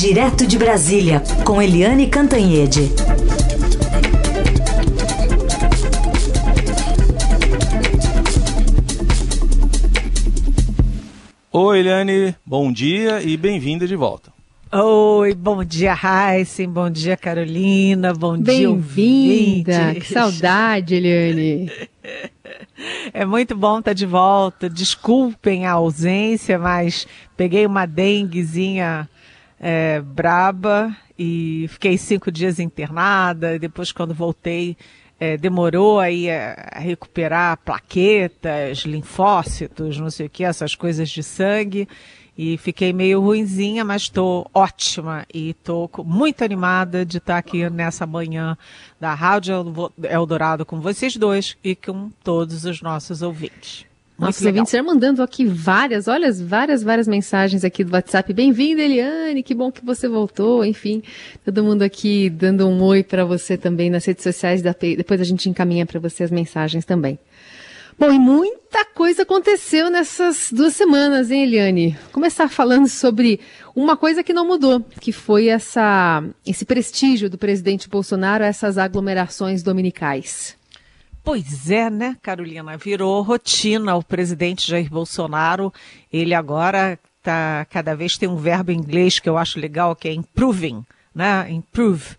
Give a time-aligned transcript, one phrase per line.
[0.00, 2.82] Direto de Brasília, com Eliane Cantanhede.
[11.50, 14.32] Oi, Eliane, bom dia e bem-vinda de volta.
[14.72, 21.72] Oi, bom dia, Heisen, bom dia, Carolina, bom dia, Bem-vinda, que saudade, Eliane.
[23.12, 29.08] É muito bom estar de volta, desculpem a ausência, mas peguei uma denguezinha
[29.60, 34.76] é, braba e fiquei cinco dias internada, depois quando voltei
[35.20, 41.22] é, demorou aí a, a, recuperar plaquetas, linfócitos, não sei o que, essas coisas de
[41.22, 41.88] sangue
[42.38, 48.06] e fiquei meio ruinzinha, mas estou ótima e estou muito animada de estar aqui nessa
[48.06, 48.56] manhã
[49.00, 53.87] da Rádio Eldorado com vocês dois e com todos os nossos ouvintes.
[54.18, 58.32] Nossos ouvintes já mandando aqui várias, olha, várias, várias mensagens aqui do WhatsApp.
[58.32, 60.64] Bem-vinda, Eliane, que bom que você voltou.
[60.64, 61.04] Enfim,
[61.44, 64.60] todo mundo aqui dando um oi para você também nas redes sociais.
[64.60, 67.16] Depois a gente encaminha para você as mensagens também.
[67.96, 71.96] Bom, e muita coisa aconteceu nessas duas semanas, hein, Eliane?
[72.10, 73.38] Começar falando sobre
[73.74, 78.78] uma coisa que não mudou, que foi essa, esse prestígio do presidente Bolsonaro a essas
[78.78, 80.56] aglomerações dominicais.
[81.28, 82.78] Pois é, né, Carolina?
[82.78, 85.70] Virou rotina o presidente Jair Bolsonaro.
[86.10, 90.08] Ele agora tá cada vez tem um verbo em inglês que eu acho legal, que
[90.08, 90.82] é improving,
[91.14, 91.46] né?
[91.50, 92.16] Improve.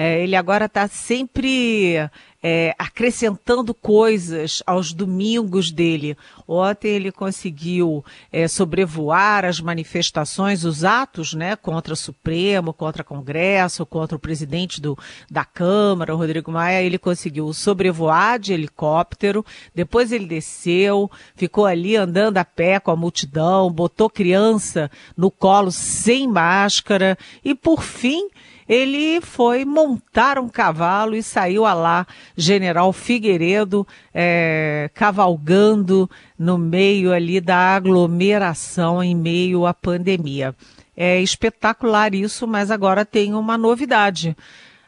[0.00, 2.08] É, ele agora está sempre
[2.40, 6.16] é, acrescentando coisas aos domingos dele.
[6.46, 13.04] Ontem ele conseguiu é, sobrevoar as manifestações, os atos, né, contra o Supremo, contra o
[13.04, 14.96] Congresso, contra o presidente do,
[15.28, 16.80] da Câmara, o Rodrigo Maia.
[16.80, 19.44] Ele conseguiu sobrevoar de helicóptero.
[19.74, 25.72] Depois ele desceu, ficou ali andando a pé com a multidão, botou criança no colo
[25.72, 28.28] sem máscara e, por fim,
[28.68, 36.08] ele foi montar um cavalo e saiu a lá, General Figueiredo, é, cavalgando
[36.38, 40.54] no meio ali da aglomeração em meio à pandemia.
[40.94, 44.36] É espetacular isso, mas agora tem uma novidade.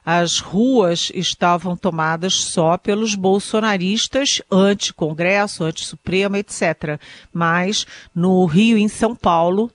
[0.05, 7.01] As ruas estavam tomadas só pelos bolsonaristas anti-Congresso, anti-Supremo, etc.
[7.33, 9.71] Mas no Rio, em São Paulo,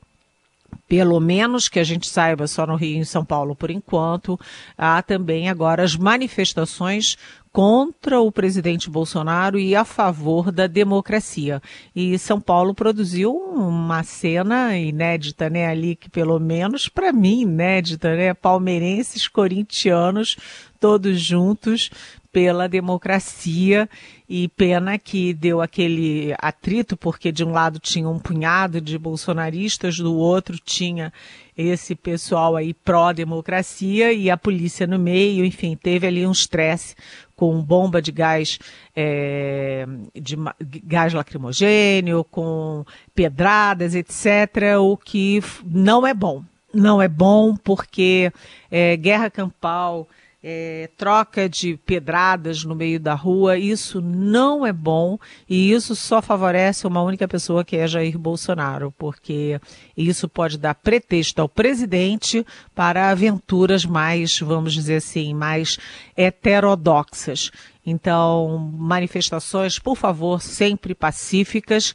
[0.87, 4.39] pelo menos que a gente saiba só no Rio e em São Paulo por enquanto,
[4.77, 7.17] há também agora as manifestações
[7.51, 11.61] contra o presidente Bolsonaro e a favor da democracia.
[11.95, 18.13] E São Paulo produziu uma cena inédita, né, ali que pelo menos para mim inédita,
[18.13, 20.35] né, palmeirenses, corintianos,
[20.81, 21.89] todos juntos
[22.35, 23.89] pela democracia
[24.27, 29.95] e pena que deu aquele atrito, porque de um lado tinha um punhado de bolsonaristas,
[29.95, 31.13] do outro tinha
[31.57, 36.93] esse pessoal aí pró-democracia e a polícia no meio, enfim, teve ali um estresse
[37.37, 38.59] com bomba de gás,
[38.93, 40.35] é, de
[40.83, 42.83] gás lacrimogênio, com
[43.15, 46.43] pedradas, etc., o que não é bom.
[46.73, 48.29] Não é bom porque
[48.69, 50.05] é, guerra campal,
[50.47, 55.17] é, troca de pedradas no meio da rua, isso não é bom
[55.49, 59.59] e isso só favorece uma única pessoa que é Jair Bolsonaro, porque
[59.97, 62.45] isso pode dar pretexto ao presidente
[62.75, 65.79] para aventuras mais, vamos dizer assim, mais
[66.15, 67.49] heterodoxas.
[67.83, 71.91] Então, manifestações, por favor, sempre pacíficas.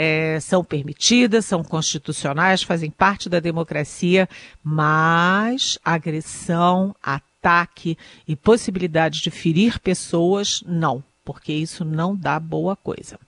[0.00, 4.28] É, são permitidas, são constitucionais, fazem parte da democracia,
[4.62, 12.76] mas agressão, ataque, ataque e possibilidade de ferir pessoas, não, porque isso não dá boa
[12.76, 13.18] coisa.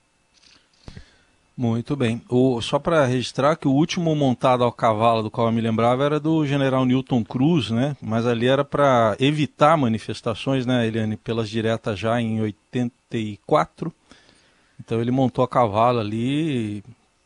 [1.57, 2.21] Muito bem.
[2.29, 6.03] O, só para registrar que o último montado ao cavalo do qual eu me lembrava
[6.03, 7.95] era do general Newton Cruz, né?
[8.01, 13.93] Mas ali era para evitar manifestações, né, Eliane, pelas diretas já em 84.
[14.79, 16.83] Então ele montou a cavalo ali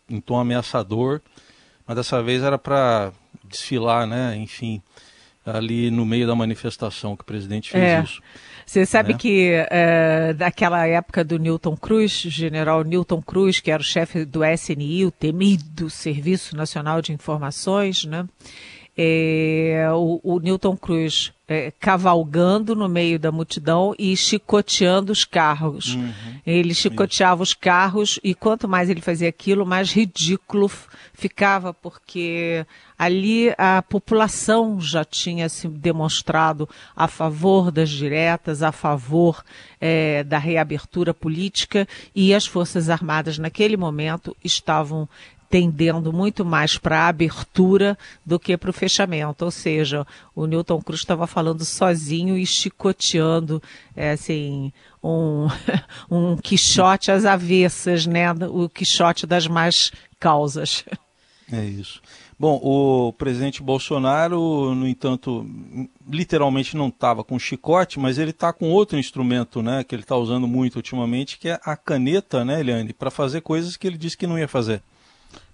[0.10, 1.22] em tom ameaçador,
[1.88, 3.14] mas dessa vez era para
[3.46, 4.36] desfilar, né?
[4.36, 4.82] Enfim,
[5.46, 8.02] ali no meio da manifestação que o presidente fez é.
[8.02, 8.22] isso.
[8.66, 9.20] Você sabe né?
[9.20, 14.44] que é, daquela época do Newton Cruz, general Newton Cruz, que era o chefe do
[14.44, 18.26] SNI, o temido Serviço Nacional de Informações, né?
[18.98, 25.94] É, o, o Newton Cruz é, cavalgando no meio da multidão e chicoteando os carros.
[25.94, 26.14] Uhum,
[26.46, 30.72] ele chicoteava os carros e quanto mais ele fazia aquilo, mais ridículo
[31.14, 32.66] ficava, porque
[32.98, 39.44] ali a população já tinha se demonstrado a favor das diretas, a favor
[39.80, 45.08] é, da reabertura política e as Forças Armadas naquele momento estavam
[45.56, 49.46] tendendo muito mais para a abertura do que para o fechamento.
[49.46, 50.06] Ou seja,
[50.36, 53.64] o Newton Cruz estava falando sozinho e chicoteando,
[53.96, 55.48] é, assim, um,
[56.12, 58.34] um quixote às avessas, né?
[58.34, 60.84] O quixote das más causas.
[61.50, 62.02] É isso.
[62.38, 65.50] Bom, o presidente Bolsonaro, no entanto,
[66.06, 70.18] literalmente não estava com chicote, mas ele está com outro instrumento, né, que ele está
[70.18, 74.18] usando muito ultimamente, que é a caneta, né, Eliane, para fazer coisas que ele disse
[74.18, 74.84] que não ia fazer.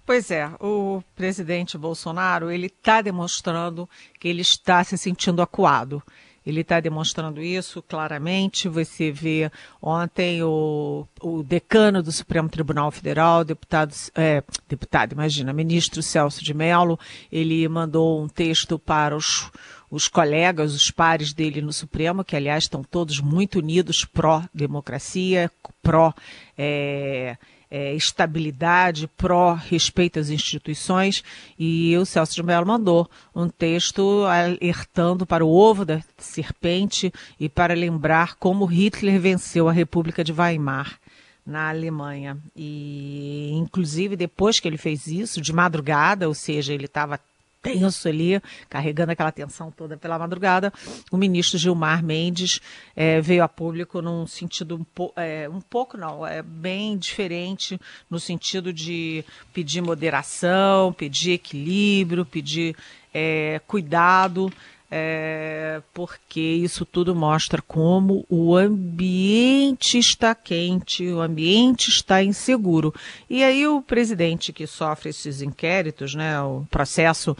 [0.04, 3.88] Pois é, o presidente Bolsonaro ele está demonstrando
[4.18, 6.02] que ele está se sentindo acuado.
[6.44, 8.68] Ele está demonstrando isso claramente.
[8.68, 9.50] Você vê
[9.80, 16.52] ontem o, o decano do Supremo Tribunal Federal, deputado, é, deputado, imagina, ministro Celso de
[16.52, 16.98] Mello,
[17.30, 19.52] ele mandou um texto para os,
[19.88, 25.50] os colegas, os pares dele no Supremo, que aliás estão todos muito unidos pró-democracia,
[25.80, 26.12] pró.
[26.58, 27.36] É,
[27.72, 31.24] é, estabilidade, pró-respeito às instituições,
[31.58, 37.10] e o Celso de Mello mandou um texto alertando para o ovo da serpente
[37.40, 40.98] e para lembrar como Hitler venceu a República de Weimar
[41.46, 42.36] na Alemanha.
[42.54, 47.18] E, inclusive, depois que ele fez isso, de madrugada, ou seja, ele estava
[47.62, 50.72] tenso ali, carregando aquela tensão toda pela madrugada,
[51.10, 52.60] o ministro Gilmar Mendes
[52.96, 57.80] é, veio a público num sentido um, po é, um pouco, não, é bem diferente,
[58.10, 59.24] no sentido de
[59.54, 62.76] pedir moderação, pedir equilíbrio, pedir
[63.14, 64.52] é, cuidado
[64.94, 72.94] é, porque isso tudo mostra como o ambiente está quente, o ambiente está inseguro.
[73.30, 77.34] E aí o presidente que sofre esses inquéritos, né, o processo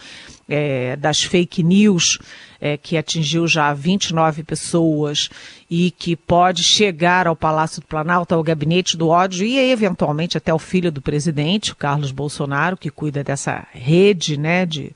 [0.49, 2.19] é, das fake news,
[2.59, 5.29] é, que atingiu já 29 pessoas
[5.69, 10.55] e que pode chegar ao Palácio do Planalto, ao gabinete do ódio e eventualmente até
[10.55, 14.93] o filho do presidente, o Carlos Bolsonaro, que cuida dessa rede né, de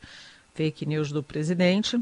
[0.54, 2.00] fake news do presidente.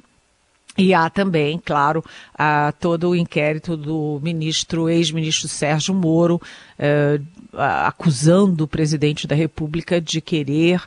[0.76, 2.04] E há também, claro,
[2.36, 6.40] a, todo o inquérito do ministro, ex-ministro Sérgio Moro,
[6.78, 7.20] eh,
[7.52, 10.82] acusando o presidente da República de querer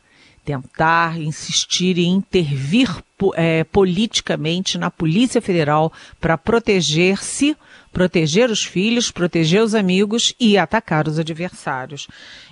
[0.47, 2.89] tentar insistir em intervir
[3.35, 5.91] é, politicamente na Polícia Federal
[6.21, 7.57] para proteger-se,
[7.91, 12.07] proteger os filhos, proteger os amigos e atacar os adversários.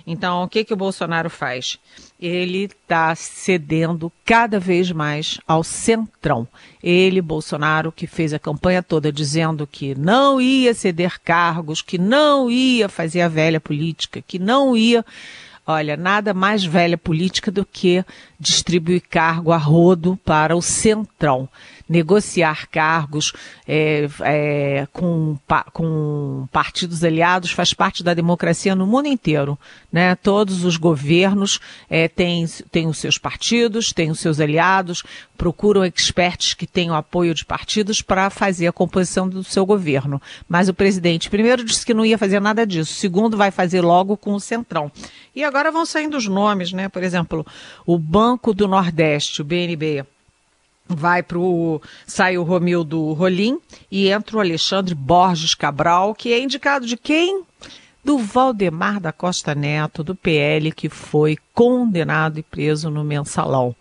[0.06, 1.78] Então, o que, que o Bolsonaro faz?
[2.20, 6.46] Ele está cedendo cada vez mais ao centrão.
[6.82, 12.50] Ele, Bolsonaro, que fez a campanha toda dizendo que não ia ceder cargos, que não
[12.50, 15.02] ia fazer a velha política, que não ia
[15.66, 18.04] Olha, nada mais velha política do que
[18.38, 21.48] distribuir cargo a rodo para o centrão
[21.88, 23.32] negociar cargos
[23.66, 25.38] é, é, com,
[25.72, 29.58] com partidos aliados faz parte da democracia no mundo inteiro.
[29.92, 30.14] Né?
[30.16, 35.02] Todos os governos é, têm, têm os seus partidos, têm os seus aliados,
[35.36, 40.20] procuram experts que tenham apoio de partidos para fazer a composição do seu governo.
[40.48, 42.94] Mas o presidente, primeiro, disse que não ia fazer nada disso.
[42.94, 44.90] Segundo, vai fazer logo com o Centrão.
[45.34, 46.88] E agora vão saindo os nomes, né?
[46.88, 47.46] Por exemplo,
[47.84, 50.04] o Banco do Nordeste, o BNB
[50.88, 51.80] vai para o.
[52.06, 53.58] sai o Romildo Rolim
[53.90, 57.42] e entra o Alexandre Borges Cabral, que é indicado de quem?
[58.04, 63.74] Do Valdemar da Costa Neto, do PL, que foi condenado e preso no mensalão.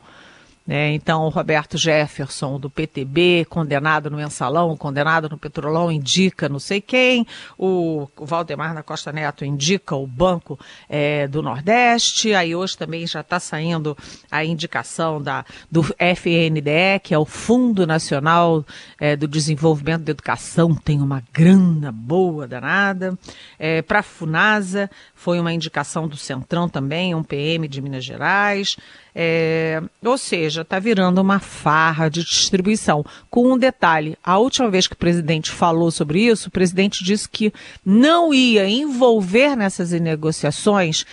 [0.66, 0.94] Né?
[0.94, 6.82] Então, o Roberto Jefferson, do PTB, condenado no mensalão, condenado no petrolão, indica não sei
[6.82, 7.28] quem.
[7.58, 12.34] O, Valdemar da Costa Neto indica o Banco é, do Nordeste.
[12.34, 13.96] Aí hoje também já está saindo
[14.32, 18.66] a indicação da, do FNDE, que é o Fundo Nacional
[19.00, 23.18] é, do Desenvolvimento da Educação, tem uma grana boa danada.
[23.60, 28.78] É, Para a FUNASA, foi uma indicação do Centrão também, um PM de Minas Gerais.
[29.18, 33.06] É, ou seja, está virando uma farra de distribuição.
[33.30, 37.30] Com um detalhe: a última vez que o presidente falou sobre isso, o presidente disse
[37.30, 37.54] que
[37.86, 41.06] não ia envolver nessas negociações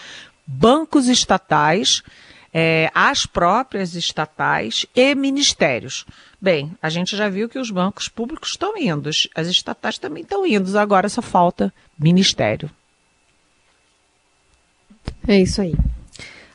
[0.44, 2.02] bancos estatais,
[2.52, 6.04] é, as próprias estatais e ministérios.
[6.40, 10.44] Bem, a gente já viu que os bancos públicos estão indo, as estatais também estão
[10.44, 12.68] indo, agora só falta ministério.
[15.28, 15.74] É isso aí.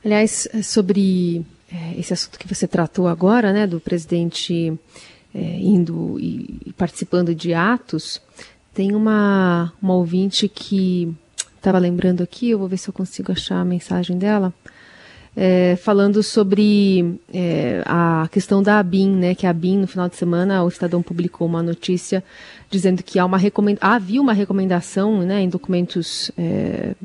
[0.08, 4.74] Aliás, é sobre é, esse assunto que você tratou agora, né, do presidente
[5.36, 8.22] é, indo e participando de atos,
[8.74, 11.14] tem uma, uma ouvinte que
[11.58, 14.54] estava lembrando aqui, eu vou ver se eu consigo achar a mensagem dela,
[15.36, 20.16] é, falando sobre é, a questão da ABIN, né, que a ABIN, no final de
[20.16, 22.24] semana, o Estadão publicou uma notícia
[22.72, 26.96] dizendo que há uma recomenda havia uma recomendação né, em documentos é,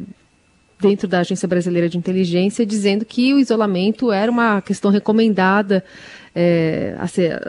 [0.82, 5.84] dentro da Agência Brasileira de Inteligência, dizendo que o isolamento era uma questão recomendada
[6.34, 7.40] é, a ser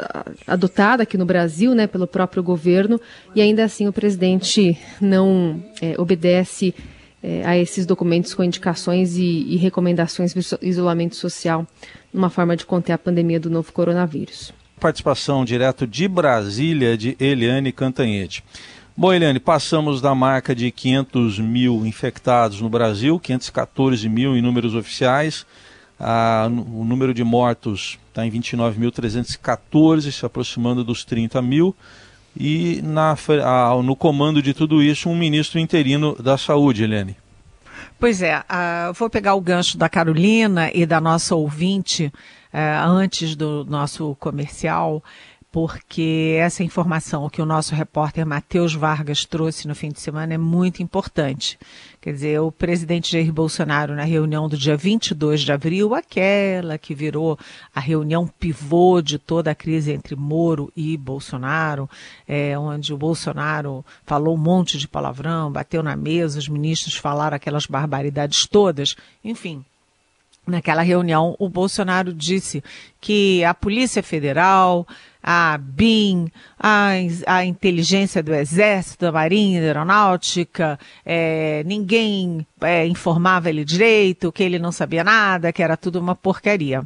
[0.46, 3.02] adotada aqui no Brasil, né, pelo próprio governo,
[3.36, 6.76] e ainda assim o presidente não é, obedece
[7.24, 11.66] é, a esses documentos com indicações e, e recomendações de isolamento social,
[12.14, 14.54] uma forma de conter a pandemia do novo coronavírus.
[14.80, 18.44] Participação direto de Brasília de Eliane Cantanhete.
[18.96, 24.76] Bom, Eliane, passamos da marca de 500 mil infectados no Brasil, 514 mil em números
[24.76, 25.48] oficiais.
[26.00, 31.76] Ah, o número de mortos está em 29.314, se aproximando dos 30 mil.
[32.38, 37.18] E na, ah, no comando de tudo isso, um ministro interino da Saúde, Eliane.
[38.00, 42.12] Pois é, uh, vou pegar o gancho da Carolina e da nossa ouvinte
[42.54, 45.04] uh, antes do nosso comercial
[45.54, 50.38] porque essa informação que o nosso repórter Matheus Vargas trouxe no fim de semana é
[50.38, 51.60] muito importante.
[52.02, 56.96] Quer dizer, o presidente Jair Bolsonaro, na reunião do dia 22 de abril, aquela que
[56.96, 57.38] virou
[57.74, 61.88] a reunião pivô de toda a crise entre Moro e Bolsonaro,
[62.28, 67.36] é, onde o Bolsonaro falou um monte de palavrão, bateu na mesa, os ministros falaram
[67.36, 69.64] aquelas barbaridades todas, enfim.
[70.46, 72.62] Naquela reunião, o Bolsonaro disse
[73.00, 74.86] que a Polícia Federal,
[75.22, 76.90] a BIM, a,
[77.28, 84.44] a inteligência do Exército, da Marinha, da Aeronáutica, é, ninguém é, informava ele direito, que
[84.44, 86.84] ele não sabia nada, que era tudo uma porcaria.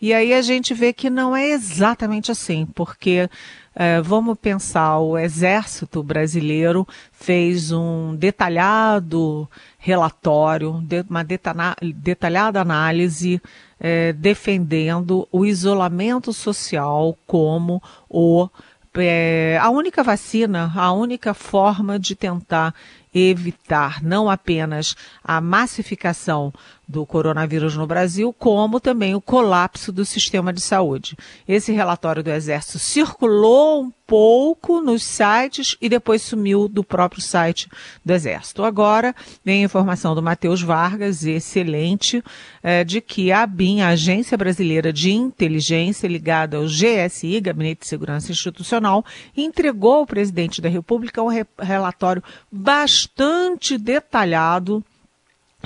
[0.00, 3.28] E aí a gente vê que não é exatamente assim, porque
[3.76, 13.42] é, vamos pensar, o Exército brasileiro fez um detalhado relatório, uma detalhada análise
[13.80, 18.48] é, defendendo o isolamento social como o,
[18.94, 22.72] é, a única vacina, a única forma de tentar
[23.12, 26.52] evitar não apenas a massificação
[26.86, 31.16] do coronavírus no Brasil, como também o colapso do sistema de saúde.
[31.48, 37.68] Esse relatório do Exército circulou um pouco nos sites e depois sumiu do próprio site
[38.04, 38.62] do Exército.
[38.62, 39.14] Agora
[39.44, 42.22] vem a informação do Matheus Vargas, excelente,
[42.62, 47.86] é, de que a ABIN, a Agência Brasileira de Inteligência, ligada ao GSI, Gabinete de
[47.86, 49.04] Segurança Institucional,
[49.36, 54.84] entregou ao presidente da República um re relatório bastante detalhado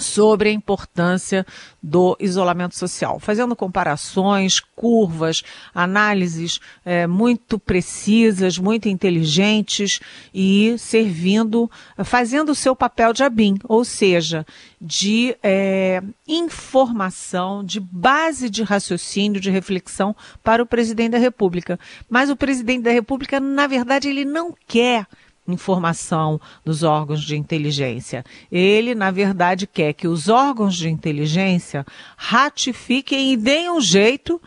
[0.01, 1.47] sobre a importância
[1.83, 5.43] do isolamento social, fazendo comparações, curvas,
[5.75, 10.01] análises é, muito precisas, muito inteligentes
[10.35, 11.71] e servindo,
[12.05, 14.47] fazendo o seu papel de ABIN, ou seja,
[14.81, 21.79] de é, informação, de base de raciocínio, de reflexão para o presidente da República.
[22.09, 25.07] Mas o presidente da República, na verdade, ele não quer
[25.49, 28.25] informação dos órgãos de inteligência.
[28.51, 31.85] Ele, na verdade, quer que os órgãos de inteligência
[32.17, 34.41] ratifiquem e deem um jeito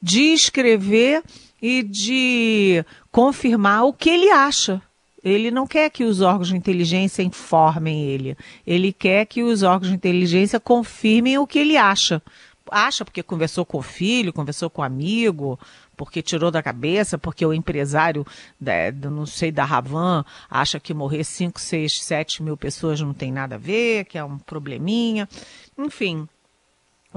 [0.00, 1.22] de escrever
[1.60, 4.80] e de confirmar o que ele acha.
[5.22, 8.36] Ele não quer que os órgãos de inteligência informem ele.
[8.66, 12.22] Ele quer que os órgãos de inteligência confirmem o que ele acha.
[12.70, 15.58] Acha porque conversou com o filho, conversou com o amigo,
[15.96, 18.26] porque tirou da cabeça, porque o empresário,
[18.60, 23.32] da, não sei, da Ravan, acha que morrer 5, 6, 7 mil pessoas não tem
[23.32, 25.28] nada a ver, que é um probleminha.
[25.76, 26.28] Enfim,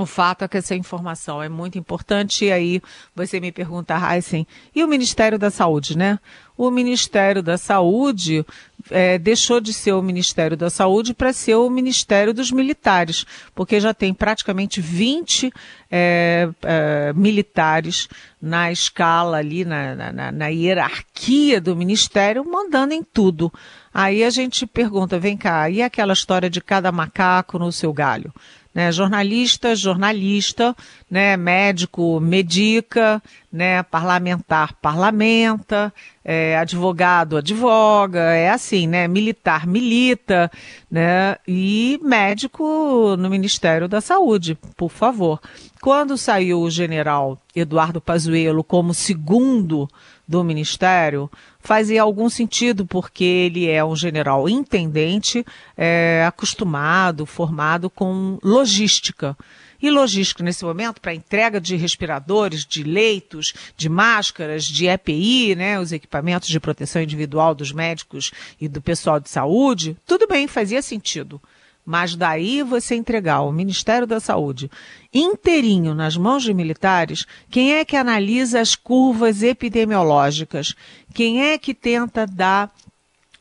[0.01, 2.45] o fato é que essa informação é muito importante.
[2.45, 2.81] E aí
[3.15, 6.19] você me pergunta, Heisen, e o Ministério da Saúde, né?
[6.57, 8.45] O Ministério da Saúde
[8.89, 13.79] é, deixou de ser o Ministério da Saúde para ser o Ministério dos Militares, porque
[13.79, 15.51] já tem praticamente 20
[15.89, 18.07] é, é, militares
[18.41, 23.51] na escala ali, na, na, na hierarquia do Ministério, mandando em tudo.
[23.93, 28.33] Aí a gente pergunta, vem cá, e aquela história de cada macaco no seu galho?
[28.73, 28.91] né?
[28.91, 30.75] Jornalista, jornalista,
[31.09, 31.35] né?
[31.35, 33.21] Médico, medica,
[33.51, 33.83] né?
[33.83, 35.93] Parlamentar, parlamenta,
[36.23, 39.07] é, advogado, advoga, é assim, né?
[39.07, 40.49] Militar, milita,
[40.89, 41.35] né?
[41.47, 45.39] E médico no Ministério da Saúde, por favor.
[45.81, 49.89] Quando saiu o general Eduardo Pazuello como segundo
[50.31, 55.45] do Ministério, fazia algum sentido, porque ele é um general intendente,
[55.77, 59.37] é, acostumado, formado com logística.
[59.81, 65.79] E logística nesse momento para entrega de respiradores, de leitos, de máscaras, de EPI, né,
[65.79, 70.81] os equipamentos de proteção individual dos médicos e do pessoal de saúde, tudo bem, fazia
[70.81, 71.41] sentido.
[71.85, 74.69] Mas daí você entregar o Ministério da Saúde
[75.13, 80.75] inteirinho nas mãos de militares, quem é que analisa as curvas epidemiológicas?
[81.13, 82.71] Quem é que tenta dar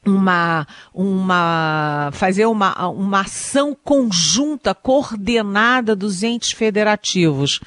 [0.05, 7.61] uma, uma fazer uma, uma ação conjunta, coordenada dos entes federativos.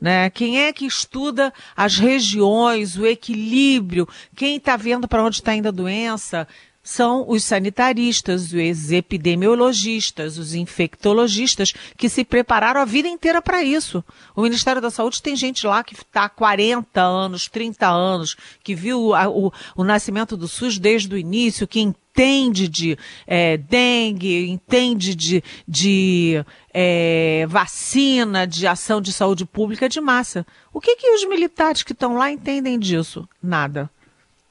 [0.00, 0.30] Né?
[0.30, 5.68] Quem é que estuda as regiões, o equilíbrio, quem está vendo para onde está indo
[5.68, 6.46] a doença,
[6.82, 14.04] são os sanitaristas, os epidemiologistas, os infectologistas que se prepararam a vida inteira para isso.
[14.34, 18.74] O Ministério da Saúde tem gente lá que está há 40 anos, 30 anos, que
[18.74, 24.50] viu a, o, o nascimento do SUS desde o início, que entende de é, dengue,
[24.50, 30.44] entende de, de é, vacina, de ação de saúde pública de massa.
[30.72, 33.28] O que, que os militares que estão lá entendem disso?
[33.40, 33.88] Nada.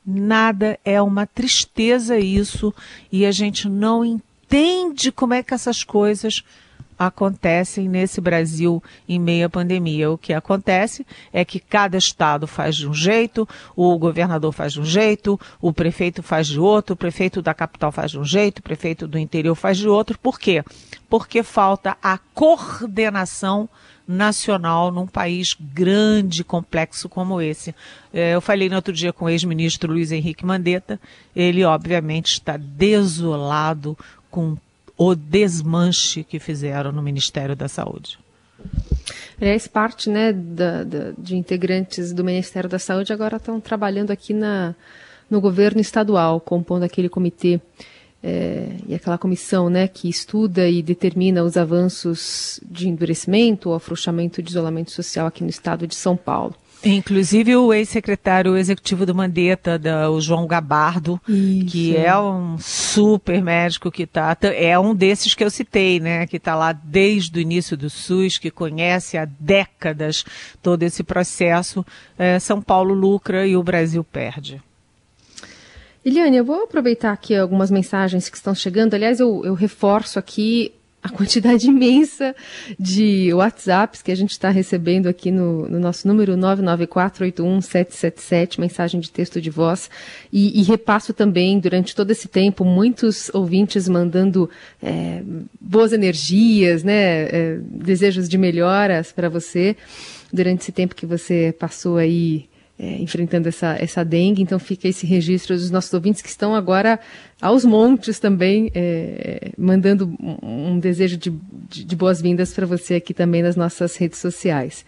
[0.06, 2.74] Nada é uma tristeza isso
[3.12, 6.44] e a gente não entende como é que essas coisas
[7.06, 10.12] acontecem nesse Brasil em meio à pandemia.
[10.12, 14.82] O que acontece é que cada estado faz de um jeito, o governador faz de
[14.82, 18.60] um jeito, o prefeito faz de outro, o prefeito da capital faz de um jeito,
[18.60, 20.18] o prefeito do interior faz de outro.
[20.20, 20.64] Por quê?
[21.10, 23.68] Porque falta a coordenação
[24.12, 27.74] nacional num país grande, complexo como esse.
[28.14, 31.00] É, eu falei no outro dia com o ex-ministro Luiz Henrique Mandetta,
[31.36, 33.98] ele obviamente está desolado
[34.30, 34.58] com
[34.98, 38.20] o desmanche que fizeram no Ministério da Saúde.
[39.40, 44.34] Aliás, parte né, da, da, de integrantes do Ministério da Saúde agora estão trabalhando aqui
[44.34, 44.76] na,
[45.30, 47.60] no governo estadual, compondo aquele comitê
[48.24, 54.42] é, e aquela comissão né, que estuda e determina os avanços de endurecimento ou afrouxamento
[54.42, 56.56] de isolamento social aqui no estado de São Paulo.
[56.84, 61.68] Inclusive o ex-secretário executivo do Mandetta, da, o João Gabardo, Isso.
[61.68, 66.38] que é um super médico que tá, é um desses que eu citei, né, que
[66.38, 70.26] está lá desde o início do SUS, que conhece há décadas
[70.62, 71.86] todo esse processo.
[72.18, 74.60] É, São Paulo lucra e o Brasil perde.
[76.04, 78.96] Eliane, eu vou aproveitar aqui algumas mensagens que estão chegando.
[78.96, 82.36] Aliás, eu, eu reforço aqui a quantidade imensa
[82.80, 89.12] de WhatsApps que a gente está recebendo aqui no, no nosso número 994817777, mensagem de
[89.12, 89.92] texto de voz.
[90.34, 94.50] E, e, repasso também, durante todo esse tempo, muitos ouvintes mandando
[94.82, 95.22] é,
[95.60, 99.78] boas energias, né, é, desejos de melhoras para você
[100.34, 102.50] durante esse tempo que você passou aí
[102.82, 104.42] é, enfrentando essa, essa dengue.
[104.42, 107.00] Então fica esse registro dos nossos ouvintes que estão agora
[107.40, 111.32] aos montes também, é, mandando um, um desejo de,
[111.70, 114.84] de, de boas-vindas para você aqui também nas nossas redes sociais.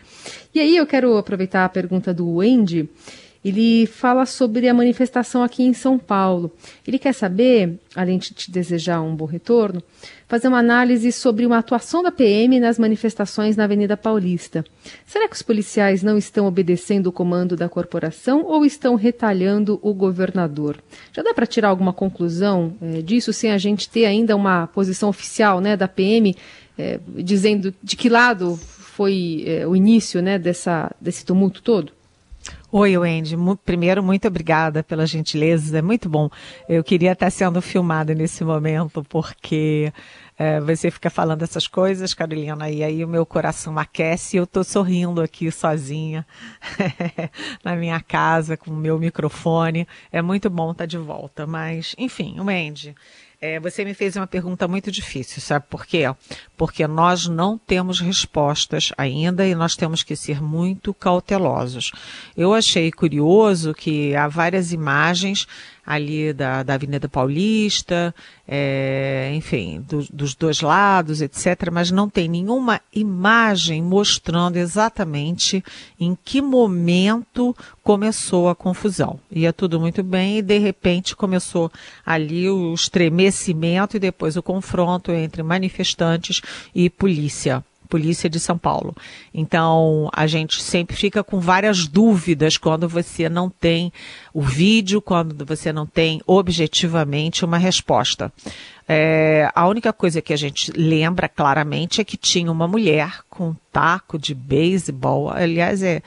[0.56, 2.89] E aí eu quero aproveitar a pergunta do Wendy.
[3.43, 6.51] Ele fala sobre a manifestação aqui em São Paulo.
[6.88, 9.84] Ele quer saber, além de te desejar um bom retorno,
[10.27, 14.63] fazer uma análise sobre uma atuação da PM nas manifestações na Avenida Paulista.
[15.06, 19.93] Será que os policiais não estão obedecendo o comando da corporação ou estão retalhando o
[19.93, 20.77] governador?
[21.12, 25.10] Já dá para tirar alguma conclusão é, disso sem a gente ter ainda uma posição
[25.10, 26.36] oficial né, da PM
[26.77, 31.91] é, dizendo de que lado foi é, o início né, dessa, desse tumulto todo?
[32.75, 33.36] Oi, Wendy.
[33.63, 35.77] Primeiro, muito obrigada pela gentileza.
[35.77, 36.27] É muito bom.
[36.67, 39.93] Eu queria estar sendo filmada nesse momento, porque
[40.39, 44.45] é, você fica falando essas coisas, Carolina, e aí o meu coração aquece e eu
[44.45, 46.25] estou sorrindo aqui sozinha
[47.63, 49.88] na minha casa com o meu microfone.
[50.12, 51.45] É muito bom estar de volta.
[51.45, 52.95] Mas, enfim, Wendy.
[53.39, 56.03] É, você me fez uma pergunta muito difícil, sabe por quê?
[56.63, 61.91] Porque nós não temos respostas ainda e nós temos que ser muito cautelosos.
[62.38, 65.45] Eu achei curioso que há várias imagens
[65.86, 68.15] ali da, da Avenida Paulista,
[68.47, 75.63] é, enfim, do, dos dois lados, etc., mas não tem nenhuma imagem mostrando exatamente
[75.99, 79.19] em que momento começou a confusão.
[79.30, 81.69] Ia tudo muito bem e, de repente, começou
[82.06, 86.41] ali o estremecimento e depois o confronto entre manifestantes
[86.73, 87.63] e polícia.
[87.89, 88.95] Polícia de São Paulo.
[89.31, 93.93] Então, a gente sempre fica com várias dúvidas quando você não tem
[94.33, 98.33] o vídeo, quando você não tem objetivamente uma resposta.
[98.87, 103.49] É, a única coisa que a gente lembra claramente é que tinha uma mulher com
[103.49, 105.29] um taco de beisebol.
[105.29, 106.01] Aliás, é,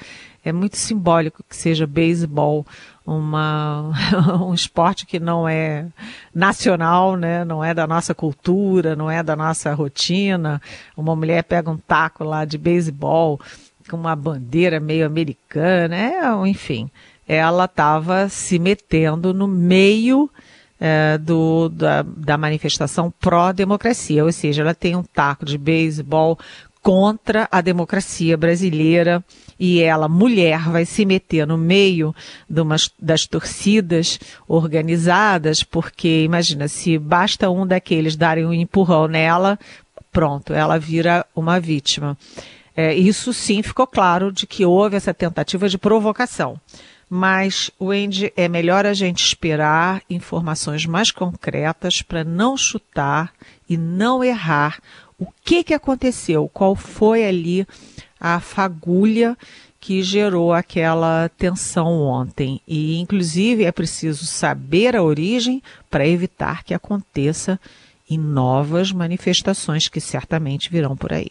[0.45, 2.67] é muito simbólico que seja beisebol
[3.07, 3.93] uma,
[4.43, 5.87] um esporte que não é
[6.35, 7.45] nacional, né?
[7.45, 10.61] não é da nossa cultura, não é da nossa rotina.
[10.97, 13.41] Uma mulher pega um taco lá de beisebol
[13.89, 16.91] com uma bandeira meio americana, é, enfim,
[17.27, 20.29] ela estava se metendo no meio
[20.79, 26.39] é, do, da, da manifestação pró-democracia, ou seja, ela tem um taco de beisebol
[26.87, 29.25] contra a democracia brasileira
[29.59, 32.15] e ela, mulher, vai se meter no meio
[32.49, 39.59] umas, das torcidas organizadas, porque imagina, se basta um daqueles darem um empurrão nela,
[40.13, 42.17] pronto, ela vira uma vítima.
[42.77, 46.57] É, isso sim ficou claro de que houve essa tentativa de provocação.
[47.11, 53.33] Mas, Wendy, é melhor a gente esperar informações mais concretas para não chutar
[53.69, 54.79] e não errar
[55.19, 57.67] o que, que aconteceu, qual foi ali
[58.21, 59.37] a fagulha
[59.81, 62.61] que gerou aquela tensão ontem.
[62.67, 67.61] E, inclusive, é preciso saber a origem para evitar que aconteça
[68.09, 71.31] em novas manifestações que certamente virão por aí.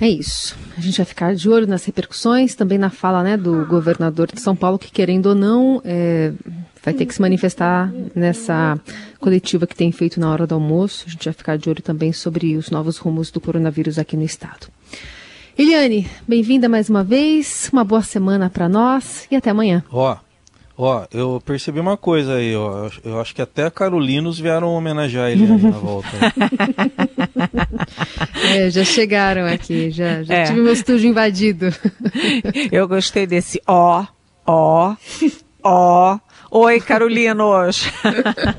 [0.00, 0.56] É isso.
[0.78, 4.40] A gente vai ficar de olho nas repercussões, também na fala né, do governador de
[4.40, 6.32] São Paulo, que querendo ou não, é,
[6.82, 8.80] vai ter que se manifestar nessa
[9.18, 11.04] coletiva que tem feito na hora do almoço.
[11.06, 14.22] A gente vai ficar de olho também sobre os novos rumos do coronavírus aqui no
[14.22, 14.68] estado.
[15.58, 19.84] Eliane, bem-vinda mais uma vez, uma boa semana para nós e até amanhã.
[19.92, 20.16] Ó,
[20.82, 22.88] Ó, eu percebi uma coisa aí, ó.
[23.04, 26.08] Eu acho que até Carolinos vieram homenagear ele na volta.
[28.56, 30.44] é, já chegaram aqui, já, já é.
[30.44, 31.66] tive meu estúdio invadido.
[32.72, 34.06] Eu gostei desse ó,
[34.46, 34.96] ó,
[35.62, 36.18] ó.
[36.50, 37.86] Oi, Carolinos.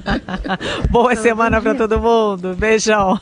[0.91, 2.55] Boa semana para todo mundo.
[2.55, 3.19] Beijão.